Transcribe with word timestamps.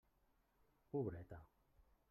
Pobreta! 0.89 1.39